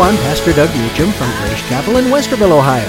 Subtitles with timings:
[0.00, 2.88] I'm Pastor Doug Meacham from Grace Chapel in Westerville, Ohio,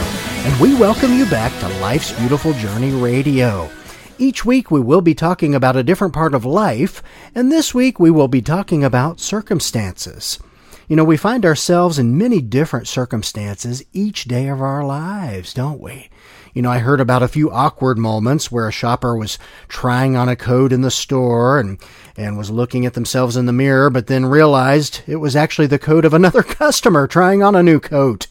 [0.50, 3.70] and we welcome you back to Life's Beautiful Journey Radio.
[4.18, 7.04] Each week we will be talking about a different part of life,
[7.36, 10.40] and this week we will be talking about circumstances.
[10.88, 15.82] You know, we find ourselves in many different circumstances each day of our lives, don't
[15.82, 16.10] we?
[16.54, 20.28] You know, I heard about a few awkward moments where a shopper was trying on
[20.28, 21.80] a coat in the store and,
[22.18, 25.80] and was looking at themselves in the mirror, but then realized it was actually the
[25.80, 28.28] coat of another customer trying on a new coat.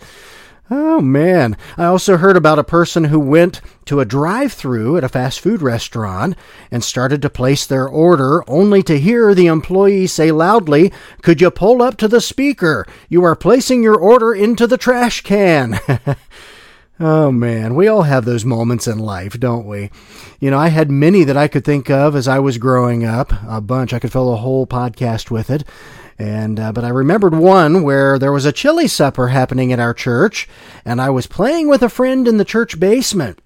[0.72, 1.56] Oh man.
[1.76, 5.40] I also heard about a person who went to a drive through at a fast
[5.40, 6.36] food restaurant
[6.70, 11.50] and started to place their order only to hear the employee say loudly, Could you
[11.50, 12.86] pull up to the speaker?
[13.08, 15.80] You are placing your order into the trash can.
[17.02, 19.90] Oh man, we all have those moments in life, don't we?
[20.38, 23.32] You know, I had many that I could think of as I was growing up,
[23.48, 23.94] a bunch.
[23.94, 25.64] I could fill a whole podcast with it.
[26.18, 29.94] And uh, but I remembered one where there was a chili supper happening at our
[29.94, 30.46] church,
[30.84, 33.40] and I was playing with a friend in the church basement.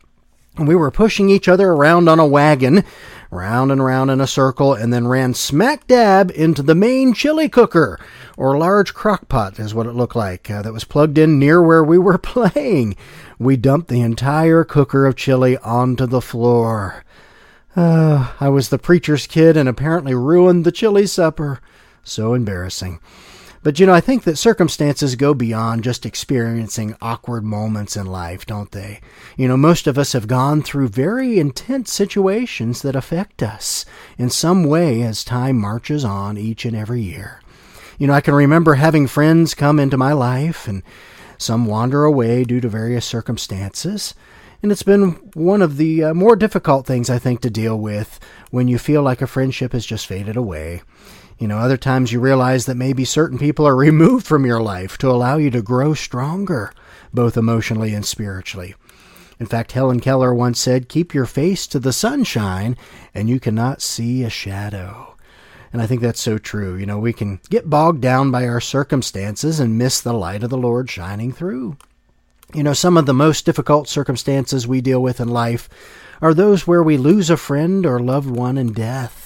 [0.56, 2.84] We were pushing each other around on a wagon,
[3.30, 7.48] round and round in a circle, and then ran smack dab into the main chili
[7.48, 7.98] cooker,
[8.36, 11.60] or large crock pot is what it looked like, uh, that was plugged in near
[11.60, 12.94] where we were playing.
[13.36, 17.04] We dumped the entire cooker of chili onto the floor.
[17.74, 21.60] Uh, I was the preacher's kid and apparently ruined the chili supper.
[22.04, 23.00] So embarrassing.
[23.64, 28.44] But you know, I think that circumstances go beyond just experiencing awkward moments in life,
[28.44, 29.00] don't they?
[29.38, 33.86] You know, most of us have gone through very intense situations that affect us
[34.18, 37.40] in some way as time marches on each and every year.
[37.96, 40.82] You know, I can remember having friends come into my life and
[41.38, 44.12] some wander away due to various circumstances.
[44.62, 48.20] And it's been one of the uh, more difficult things, I think, to deal with
[48.50, 50.82] when you feel like a friendship has just faded away.
[51.38, 54.98] You know, other times you realize that maybe certain people are removed from your life
[54.98, 56.72] to allow you to grow stronger,
[57.12, 58.74] both emotionally and spiritually.
[59.40, 62.76] In fact, Helen Keller once said, Keep your face to the sunshine,
[63.12, 65.16] and you cannot see a shadow.
[65.72, 66.76] And I think that's so true.
[66.76, 70.50] You know, we can get bogged down by our circumstances and miss the light of
[70.50, 71.76] the Lord shining through.
[72.54, 75.68] You know, some of the most difficult circumstances we deal with in life
[76.22, 79.23] are those where we lose a friend or loved one in death.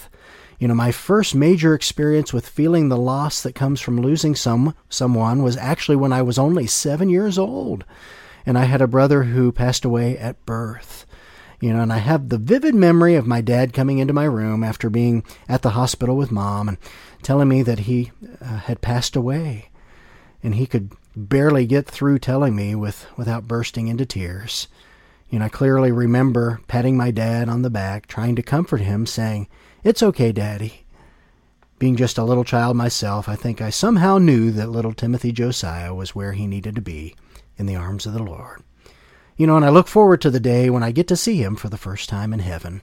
[0.58, 4.74] You know, my first major experience with feeling the loss that comes from losing some
[4.88, 7.84] someone was actually when I was only 7 years old.
[8.44, 11.06] And I had a brother who passed away at birth.
[11.60, 14.62] You know, and I have the vivid memory of my dad coming into my room
[14.62, 16.78] after being at the hospital with mom and
[17.22, 19.70] telling me that he uh, had passed away.
[20.42, 24.68] And he could barely get through telling me with without bursting into tears.
[25.31, 29.05] You know, I clearly remember patting my dad on the back, trying to comfort him,
[29.06, 29.49] saying,
[29.84, 30.84] it's okay, Daddy.
[31.78, 35.94] Being just a little child myself, I think I somehow knew that little Timothy Josiah
[35.94, 37.15] was where he needed to be,
[37.56, 38.62] in the arms of the Lord.
[39.37, 41.56] You know, and I look forward to the day when I get to see him
[41.56, 42.83] for the first time in heaven.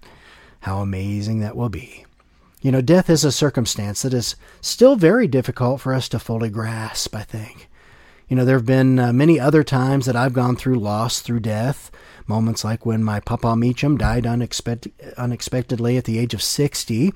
[0.61, 2.05] How amazing that will be.
[2.61, 6.49] You know, death is a circumstance that is still very difficult for us to fully
[6.49, 7.69] grasp, I think.
[8.27, 11.41] You know, there have been uh, many other times that I've gone through loss through
[11.41, 11.91] death,
[12.27, 17.13] Moments like when my Papa Meacham died unexpected, unexpectedly at the age of 60.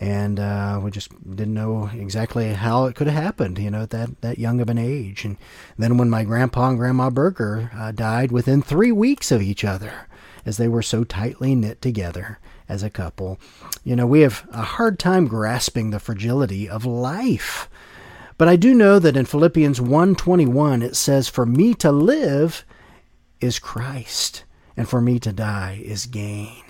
[0.00, 3.90] And uh, we just didn't know exactly how it could have happened, you know, at
[3.90, 5.26] that, that young of an age.
[5.26, 5.36] And
[5.76, 10.08] then when my grandpa and grandma Berger uh, died within three weeks of each other,
[10.46, 13.38] as they were so tightly knit together as a couple.
[13.84, 17.68] You know, we have a hard time grasping the fragility of life.
[18.40, 22.64] But I do know that in Philippians 1:21 it says for me to live
[23.38, 24.44] is Christ,
[24.78, 26.62] and for me to die is gain.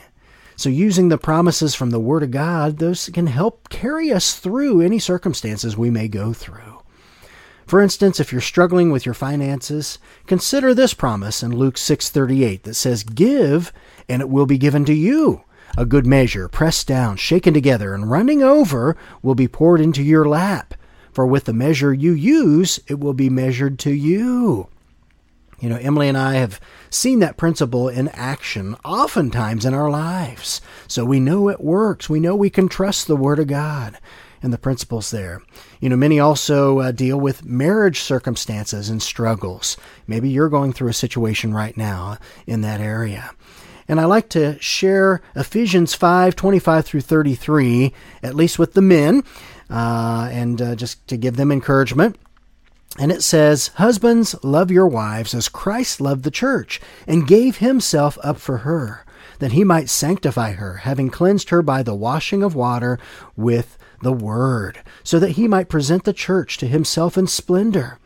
[0.57, 4.81] So, using the promises from the Word of God, those can help carry us through
[4.81, 6.83] any circumstances we may go through.
[7.69, 12.75] For instance, if you're struggling with your finances, consider this promise in Luke 6:38 that
[12.75, 13.73] says, "Give,
[14.09, 15.43] and it will be given to you.
[15.79, 20.29] A good measure, pressed down, shaken together, and running over, will be poured into your
[20.29, 20.75] lap.
[21.13, 24.69] For with the measure you use, it will be measured to you."
[25.61, 26.59] You know, Emily and I have
[26.89, 30.63] seen that principle in action oftentimes in our lives.
[30.89, 32.09] So we know it works.
[32.09, 33.99] We know we can trust the Word of God
[34.43, 35.43] and the principles there.
[35.81, 39.77] You know, many also uh, deal with marriage circumstances and struggles.
[40.07, 42.17] Maybe you're going through a situation right now
[42.47, 43.31] in that area.
[43.87, 47.93] And I like to share Ephesians 5 25 through 33,
[48.23, 49.25] at least with the men,
[49.71, 52.17] uh, and uh, just to give them encouragement.
[52.99, 58.19] And it says, Husbands, love your wives as Christ loved the church and gave himself
[58.23, 59.05] up for her,
[59.39, 62.99] that he might sanctify her, having cleansed her by the washing of water
[63.37, 67.99] with the word, so that he might present the church to himself in splendor,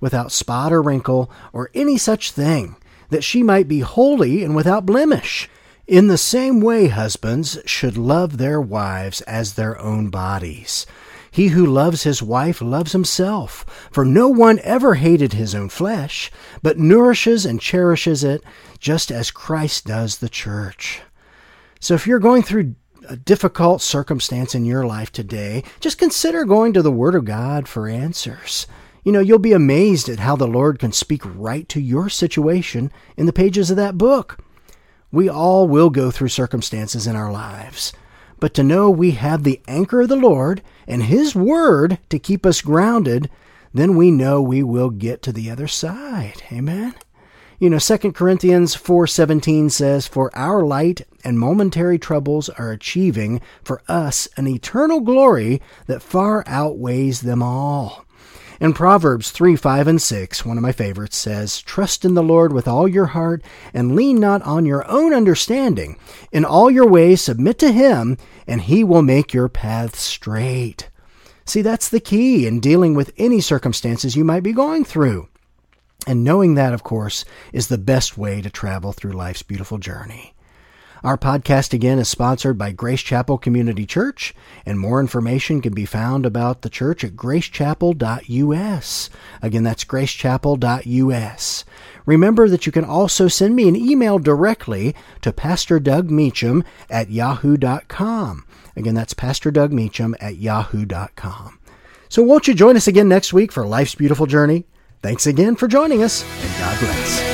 [0.00, 2.74] without spot or wrinkle or any such thing,
[3.10, 5.48] that she might be holy and without blemish.
[5.86, 10.86] In the same way, husbands should love their wives as their own bodies.
[11.32, 16.30] He who loves his wife loves himself, for no one ever hated his own flesh,
[16.62, 18.44] but nourishes and cherishes it,
[18.78, 21.00] just as Christ does the church.
[21.80, 22.74] So if you're going through
[23.08, 27.66] a difficult circumstance in your life today, just consider going to the Word of God
[27.66, 28.66] for answers.
[29.02, 32.92] You know, you'll be amazed at how the Lord can speak right to your situation
[33.16, 34.38] in the pages of that book.
[35.10, 37.94] We all will go through circumstances in our lives.
[38.42, 42.44] But to know we have the anchor of the Lord and His Word to keep
[42.44, 43.30] us grounded,
[43.72, 46.42] then we know we will get to the other side.
[46.50, 46.92] Amen.
[47.60, 53.80] You know, 2 Corinthians 4:17 says, "For our light and momentary troubles are achieving for
[53.88, 58.04] us an eternal glory that far outweighs them all."
[58.62, 62.52] In Proverbs 3 5 and 6, one of my favorites says, Trust in the Lord
[62.52, 63.42] with all your heart,
[63.74, 65.98] and lean not on your own understanding.
[66.30, 68.16] In all your ways submit to Him,
[68.46, 70.88] and He will make your paths straight.
[71.44, 75.26] See, that's the key in dealing with any circumstances you might be going through.
[76.06, 80.36] And knowing that, of course, is the best way to travel through life's beautiful journey.
[81.04, 84.34] Our podcast again is sponsored by Grace Chapel Community Church,
[84.64, 89.10] and more information can be found about the church at gracechapel.us.
[89.42, 91.64] Again, that's gracechapel.us.
[92.06, 97.10] Remember that you can also send me an email directly to Pastor Doug Meacham at
[97.10, 98.46] yahoo.com.
[98.76, 101.58] Again, that's Pastor Doug Meacham at yahoo.com.
[102.08, 104.66] So won't you join us again next week for Life's Beautiful Journey?
[105.02, 107.31] Thanks again for joining us, and God bless.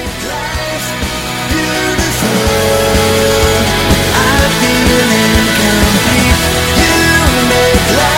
[7.58, 8.17] life